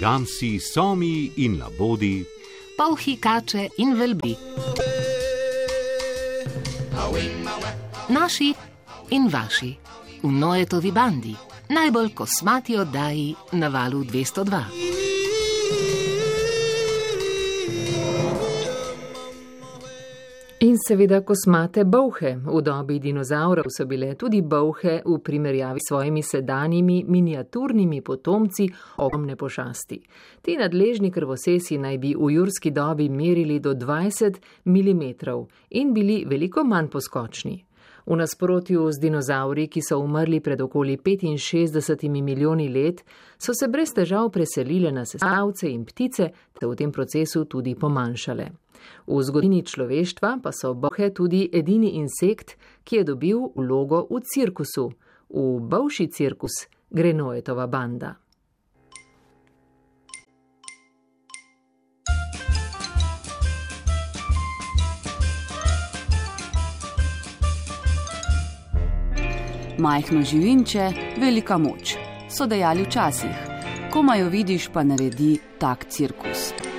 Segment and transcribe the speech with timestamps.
[0.00, 2.24] Gamsi, somi in labodi,
[2.76, 4.32] polhi kače in velbi.
[8.08, 8.54] Naši
[9.10, 9.76] in vaši,
[10.22, 11.34] v Nojetovi bandi,
[11.68, 14.99] najbolj kosmati oddaji na valu 202.
[20.70, 22.36] In seveda kosmate bolhe.
[22.44, 28.68] V dobi dinozaurov so bile tudi bolhe v primerjavi s svojimi sedanjimi miniaturnimi potomci
[29.02, 29.98] ogromne pošasti.
[30.42, 35.02] Ti nadležni krvosesi naj bi v jurski dobi merili do 20 mm
[35.70, 37.56] in bili veliko manj poskočni.
[38.06, 43.02] V nasprotju z dinozauri, ki so umrli pred okoli 65 milijoni let,
[43.38, 48.69] so se brez težav preselile na sestavce in ptice, te v tem procesu tudi pomanjšale.
[49.06, 54.90] V zgodini človeštva pa so bohe tudi edini insekt, ki je dobil vlogo v cirkusu.
[55.30, 58.16] V bovši cirkus gre Noetova banda.
[69.80, 71.96] Majhno živinče, velika moč,
[72.28, 73.36] so dejali včasih.
[73.90, 76.69] Ko jo vidiš, pa naredi tak cirkus.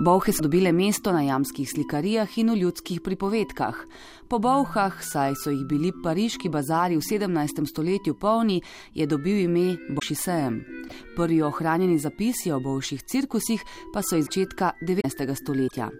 [0.00, 3.76] Bolhe so dobile mesto na jamskih slikarijah in v ljudskih pripovedkah.
[4.28, 7.62] Po bolhah, saj so jih bili pariški bazari v 17.
[7.66, 8.60] stoletju polni,
[8.94, 10.64] je dobil ime Bošisejem.
[11.16, 13.62] Prvi ohranjeni zapisi o bolših cirkusih
[13.94, 15.34] pa so iz začetka 19.
[15.34, 15.90] stoletja.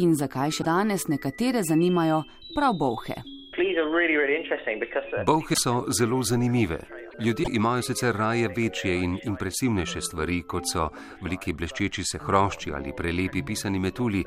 [0.00, 2.24] In zakaj še danes nekatere zanimajo
[2.56, 3.33] prav bolhe?
[3.74, 6.78] Uh, bolhe so zelo zanimive.
[7.24, 10.88] Ljudje imajo sicer raje večje in impresivnejše stvari, kot so
[11.22, 14.24] veliki bleščeči se hrošči ali prelepi pisani metuli.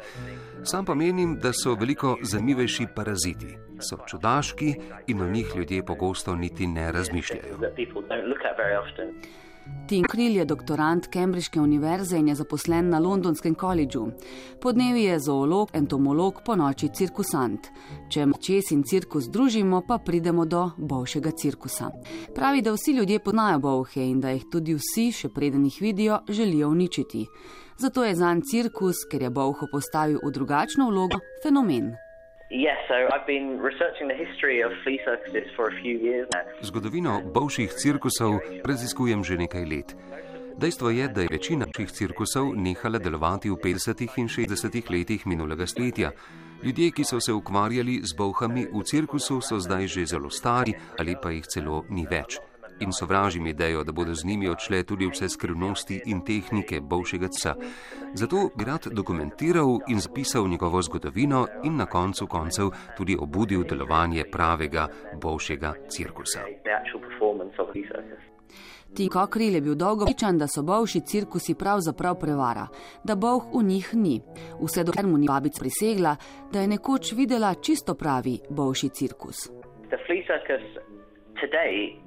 [0.64, 3.58] Sam pa menim, da so veliko zanimivejši paraziti.
[3.90, 4.74] So čudaški
[5.08, 7.58] in o njih ljudje pogosto niti ne razmišljajo.
[9.88, 14.08] Tim Krill je doktorant Cambridgeške univerze in je zaposlen na Londonskem koledžu.
[14.62, 17.70] Podnevi je zoolog, entomolog, po noči cirkusant.
[18.12, 21.92] Če čes in cirkus združimo, pa pridemo do boljšega cirkusa.
[22.36, 26.20] Pravi, da vsi ljudje poznajo bohe in da jih tudi vsi, še preden jih vidijo,
[26.30, 27.26] želijo uničiti.
[27.78, 31.94] Zato je zanj cirkus, ker je boho postavil v drugačno vlogo, fenomen.
[36.62, 39.96] Zgodovino bovših cirkusov raziskujem že nekaj let.
[40.58, 44.08] Dejstvo je, da je večina naših cirkusov nehala delovati v 50.
[44.18, 44.92] in 60.
[44.92, 46.12] letih minulega stoletja.
[46.64, 51.16] Ljudje, ki so se ukvarjali z bohami v cirkusu, so zdaj že zelo stari ali
[51.22, 52.40] pa jih celo ni več
[52.80, 57.56] in sovražim idejo, da bodo z njimi odšle tudi vse skrivnosti in tehnike bovšega psa.
[58.14, 64.24] Zato bi rad dokumentiral in zapisal njegovo zgodovino in na koncu koncev tudi obudil delovanje
[64.32, 64.88] pravega
[65.22, 66.40] bovšega cirkusa.
[68.96, 72.68] Ti kokril je bil dolgo pričan, da so bovši cirkusi pravzaprav prevara,
[73.04, 74.22] da bovh v njih ni.
[74.62, 76.16] Vse dokler mu ni babica prisegla,
[76.54, 79.38] da je nekoč videla čisto pravi bovši cirkus.
[79.90, 80.66] The flea circus
[81.42, 82.07] today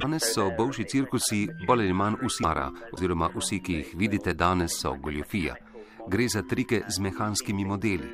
[0.00, 4.78] Danes so boljši cirkusi bolj ali manj vsi para, oziroma vsi, ki jih vidite danes,
[4.82, 5.54] so goljofija.
[6.08, 8.08] Gre za trike z mehanskimi modeli.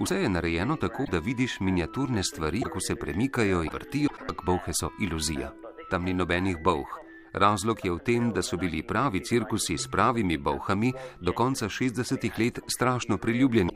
[0.00, 4.72] Vse je narejeno tako, da vidiš miniaturne stvari, kako se premikajo in vrtijo, ampak bohe
[4.80, 5.52] so iluzija.
[5.90, 7.06] Tam ni nobenih boh.
[7.32, 12.38] Razlog je v tem, da so bili pravi cirkusi s pravimi bohami do konca 60-ih
[12.38, 13.70] let strašno priljubljeni.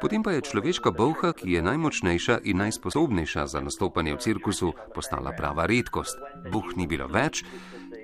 [0.00, 5.32] Potem pa je človeška bolha, ki je najmočnejša in najsposobnejša za nastopanje v cirkusu, postala
[5.32, 6.18] prava redkost.
[6.50, 7.44] Buh ni bilo več,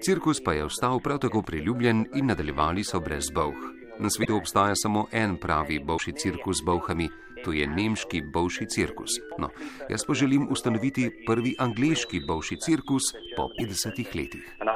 [0.04, 3.58] cirkus pa je ostal prav tako priljubljen in nadaljevali so brez bolh.
[4.00, 7.10] Na svetu obstaja samo en pravi bolšji cirkus z bolhami,
[7.44, 9.10] to je nemški bolšji cirkus.
[9.38, 9.48] No,
[9.88, 13.02] jaz pa želim ustanoviti prvi angliški bolšji cirkus
[13.36, 14.44] po 50 letih.
[14.60, 14.66] Uh,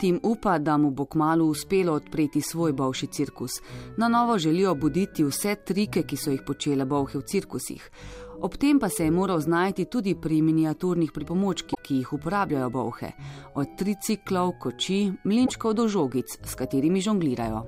[0.00, 3.50] Tim upa, da mu bo kmalo uspelo odpreti svoj bolšji cirkus.
[3.96, 7.90] Na novo želijo buditi vse trike, ki so jih počele bolhe v cirkusih.
[8.42, 13.12] Ob tem pa se je moral znajti tudi pri miniaturnih pripomočkih, ki jih uporabljajo bohe,
[13.54, 17.62] od triciklov, koči, mlinčkov do žogic, s katerimi žonglirajo.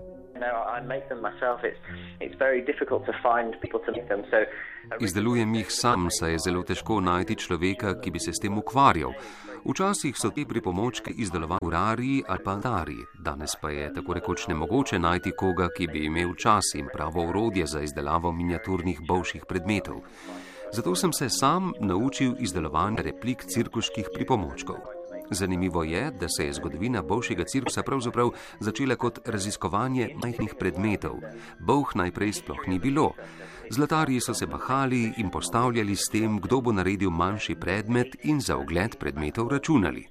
[5.01, 9.15] Izdelujem jih sam, saj je zelo težko najti človeka, ki bi se s tem ukvarjal.
[9.65, 14.99] Včasih so te pripomočke izdelovali urari ali pa dari, danes pa je tako rekoč nemogoče
[14.99, 20.03] najti koga, ki bi imel čas in pravo urodje za izdelavo miniaturnih bolšjih predmetov.
[20.75, 24.77] Zato sem se sam naučil izdelovanja replik cirkuških pripomočkov.
[25.31, 28.31] Zanimivo je, da se je zgodovina boljšega cirkusa pravzaprav
[28.61, 31.21] začela kot raziskovanje majhnih predmetov.
[31.61, 33.13] Bovh najprej sploh ni bilo.
[33.71, 38.57] Zlatarji so se bahali in postavljali s tem, kdo bo naredil manjši predmet in za
[38.57, 40.09] ogled predmetov računali.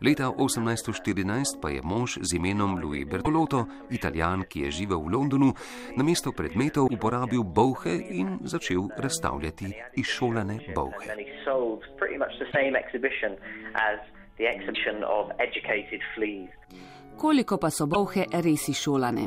[0.00, 5.50] Leta 1814 pa je mož z imenom Louis Bertolotto, italijan, ki je živel v Londonu,
[5.98, 11.02] na mesto predmetov uporabil bolhe in začel razstavljati izšolane bolhe.
[17.18, 19.24] Koliko pa so bolhe res izšolane?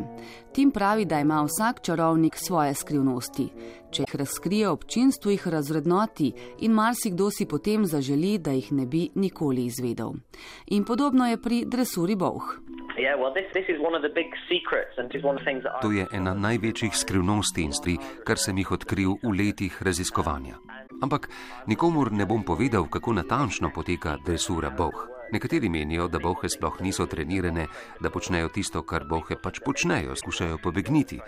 [0.55, 3.49] Tim pravi, da ima vsak čarovnik svoje skrivnosti.
[3.91, 6.31] Če jih razkrije občinstvu, jih razrednoti
[6.63, 10.15] in marsikdo si potem zaželi, da jih ne bi nikoli izvedel.
[10.67, 12.55] In podobno je pri dresuri bolh.
[15.81, 20.55] To je ena največjih skrivnosti in stvari, kar sem jih odkril v letih raziskovanja.
[21.03, 21.27] Ampak
[21.67, 25.20] nikomur ne bom povedal, kako natančno poteka dresura boh.
[25.31, 27.67] Nekateri menijo, da bohe sploh niso trenirane,
[27.99, 31.19] da počnejo tisto, kar bohe pač počnejo, skušajo pobegniti.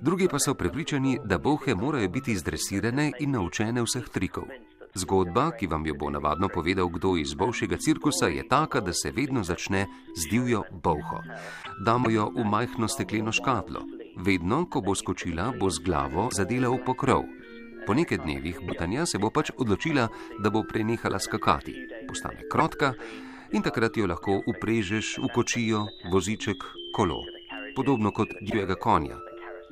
[0.00, 4.50] Drugi pa so prepričani, da bohe morajo biti zdresirane in naučene vseh trikov.
[4.96, 9.12] Zgodba, ki vam jo bo navadno povedal kdo iz boljšega cirkusa, je taka, da se
[9.12, 11.20] vedno začne z divjo boho.
[11.84, 13.84] Damo jo v majhno stekleno škatlo.
[14.16, 17.28] Vedno, ko bo skočila, bo z glavo zadela v pokrov.
[17.86, 20.08] Po nekaj dnevih butanja se bo pač odločila,
[20.42, 21.76] da bo prenehala skakati.
[22.08, 22.94] Postane krotka
[23.52, 26.64] in takrat jo lahko uprežeš v kočijo, voziček,
[26.94, 27.22] kolo.
[27.76, 29.16] Podobno kot divjega konja.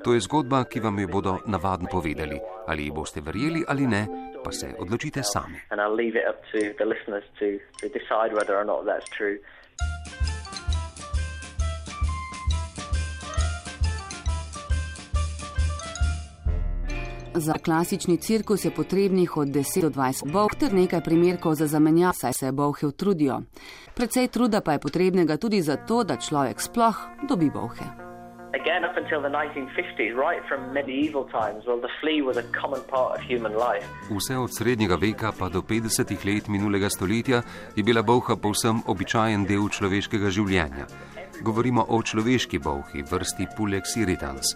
[0.04, 2.38] To je zgodba, ki vam jo bodo navadno povedali.
[2.66, 4.06] Ali ji boste verjeli ali ne,
[4.44, 5.64] pa se odločite sami.
[17.36, 22.12] Za klasični cirkus je potrebnih od 10 do 20 bolh ter nekaj primerkov za zamenjav,
[22.14, 23.40] saj se bolhe utrudijo.
[23.94, 26.96] Predvsej truda pa je potrebnega tudi zato, da človek sploh
[27.28, 27.86] dobi bolhe.
[28.54, 32.82] Again, up until the 1950s, right from medieval times, well, the flea was a common
[32.90, 33.86] part of human life.
[34.10, 37.42] Vse od srednjega veka pa do 50 let minulega stoletja
[37.76, 40.86] je bila bolha povsem običajen del človeškega življenja.
[41.42, 44.54] Govorimo o človeški bolhi, vrsti Pulex irritans.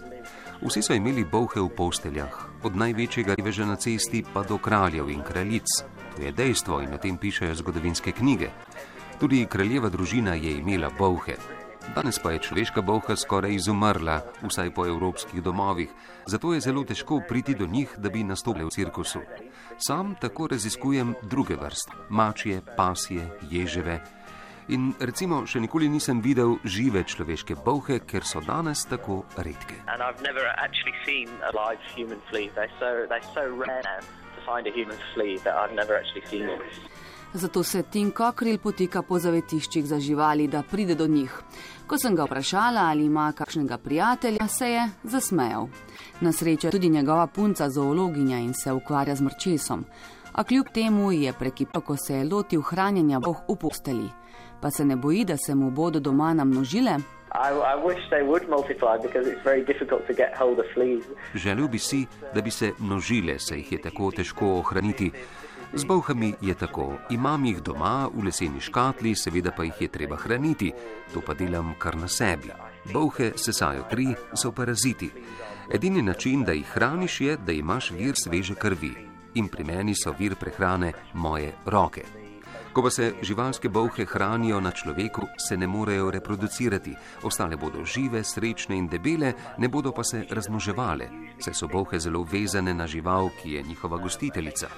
[0.59, 2.33] Vsi so imeli bohe v posteljah,
[2.67, 5.71] od največjega riveža na cesti pa do kraljev in kraljic.
[6.15, 8.49] To je dejstvo in o tem pišejo zgodovinske knjige.
[9.19, 11.37] Tudi kraljeva družina je imela bohe.
[11.95, 15.89] Danes pa je človeška boha skoraj izumrla, vsaj po evropskih domovih,
[16.27, 19.23] zato je zelo težko priti do njih, da bi nastopili v cirkusu.
[19.77, 24.03] Sam tako raziskujem druge vrste: mačje, pasje, ježeve,
[24.69, 29.79] In recimo, še nikoli nisem videl žive človeške bohe, ker so danes tako redke.
[37.33, 41.33] Zato se Tim Kokril potika po zavetiščih za živali, da pride do njih.
[41.87, 45.67] Ko sem ga vprašala, ali ima kakšnega prijatelja, se je zasmejal.
[46.21, 49.85] Na srečo tudi njegova punca zoologinja in se ukvarja z mrčesom.
[50.39, 54.07] A kljub temu je prekipal, ko se je lotil hranjenja boh v posteli
[54.61, 56.97] pa se ne boji, da se mu bodo doma namnožile.
[61.35, 65.11] Želel bi si, da bi se množile, saj jih je tako težko ohraniti.
[65.73, 70.15] Z bohami je tako, imam jih doma v leseni škatli, seveda pa jih je treba
[70.15, 70.71] hraniti,
[71.13, 72.49] to pa delam kar na sebi.
[72.93, 75.11] Bohe sesajo kri, so paraziti.
[75.73, 79.08] Edini način, da jih hraniš, je, da imaš vir sveže krvi.
[79.35, 82.05] In pri meni so vir prehrane moje roke.
[82.73, 86.93] Ko pa se živalske bolhe hranijo na človeku, se ne morejo reproducirati,
[87.23, 91.09] ostale bodo žive, srečne in debele, ne bodo pa se razmoževale,
[91.39, 94.69] saj so bolhe zelo vezane na žival, ki je njihova gostiteljica.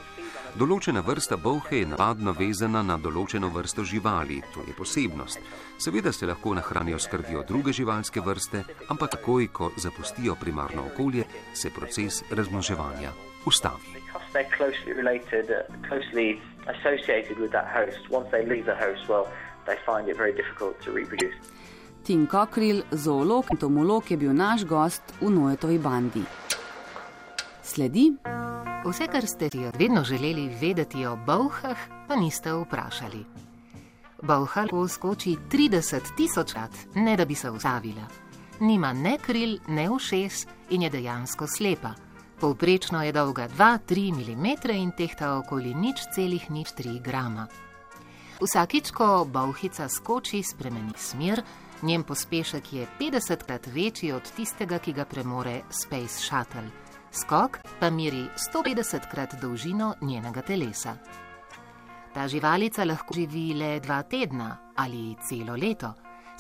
[0.56, 5.40] Določena vrsta bolhe je navadno vezana na določeno vrsto živali, to je posebnost.
[5.78, 11.28] Seveda se lahko nahranijo s krvjo druge živalske vrste, ampak takoj, ko zapustijo primarno okolje,
[11.54, 13.88] se proces razmoževanja ustavi.
[16.68, 18.10] associated with that host.
[18.10, 19.28] Once they leave the host, well,
[19.66, 21.34] they find it very difficult to reproduce.
[22.04, 26.24] Tim Kokril, zoolog in tomolog, je bil naš gost v Nojetovi bandi.
[27.64, 28.10] Sledi.
[28.86, 33.26] Vse, kar ste vedno želeli vedeti o bohah, pa niste vprašali.
[34.22, 38.06] Boha lahko skoči 30 tisočkrat, ne da bi se ustavila.
[38.60, 41.94] Nima ne kril, ne ušes in je dejansko slepa.
[42.42, 47.46] Povprečno je dolga 2-3 mm in tehta okoli nič celih nič 3 grama.
[48.42, 51.44] Vsakič, ko bauhica skoči, spremeni smer,
[51.86, 56.66] njen pospešek je 50 krat večji od tistega, ki ga premore Space Shuttle.
[57.12, 60.98] Skok pa meri 150 krat dolžino njenega telesa.
[62.14, 65.94] Ta živalica lahko živi le dva tedna ali celo leto.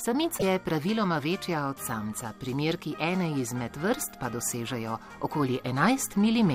[0.05, 6.51] Samica je praviloma večja od samca, primerki ene izmed vrst pa dosežejo okoli 11 mm.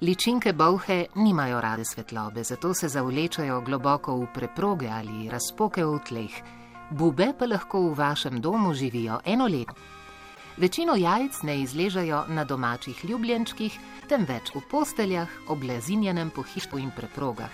[0.00, 6.30] Ličinke bolhe nimajo rade svetlobe, zato se zavlečajo globoko v preproge ali razpoke v tleh.
[6.90, 9.74] Bube pa lahko v vašem domu živijo eno leto.
[10.56, 13.78] Večino jajc ne izležajo na domačih ljubljenčkih,
[14.08, 17.52] temveč v posteljah, oblezinjenem pohištvu in preprogah.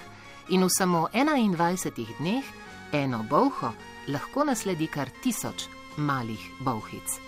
[0.49, 2.45] In v samo 21 dneh
[2.93, 3.73] eno bolho
[4.09, 7.19] lahko nasledi kar tisoč malih bolhic.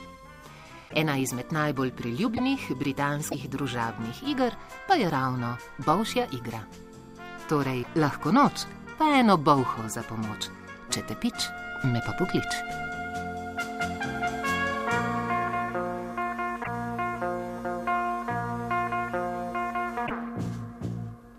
[0.94, 4.54] Ena izmed najbolj priljubljenih britanskih družabnih iger
[4.88, 6.62] pa je ravno bolšja igra.
[7.48, 8.64] Torej, lahko noč,
[8.98, 10.48] pa eno bolho za pomoč.
[10.90, 11.48] Če te pič,
[11.84, 12.87] me pa poklič.